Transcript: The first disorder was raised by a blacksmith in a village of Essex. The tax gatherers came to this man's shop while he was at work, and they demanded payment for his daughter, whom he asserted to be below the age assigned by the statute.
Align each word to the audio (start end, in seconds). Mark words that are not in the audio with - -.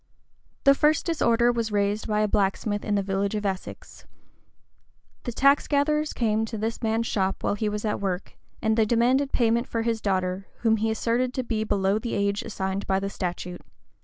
The 0.63 0.73
first 0.73 1.05
disorder 1.05 1.51
was 1.51 1.71
raised 1.71 2.07
by 2.07 2.21
a 2.21 2.27
blacksmith 2.27 2.83
in 2.83 2.97
a 2.97 3.03
village 3.03 3.35
of 3.35 3.45
Essex. 3.45 4.07
The 5.25 5.31
tax 5.31 5.67
gatherers 5.67 6.11
came 6.11 6.43
to 6.45 6.57
this 6.57 6.81
man's 6.81 7.05
shop 7.05 7.43
while 7.43 7.53
he 7.53 7.69
was 7.69 7.85
at 7.85 7.99
work, 8.01 8.35
and 8.63 8.75
they 8.75 8.85
demanded 8.85 9.31
payment 9.31 9.67
for 9.67 9.83
his 9.83 10.01
daughter, 10.01 10.47
whom 10.61 10.77
he 10.77 10.89
asserted 10.89 11.35
to 11.35 11.43
be 11.43 11.63
below 11.63 11.99
the 11.99 12.15
age 12.15 12.41
assigned 12.41 12.87
by 12.87 12.99
the 12.99 13.11
statute. 13.11 13.61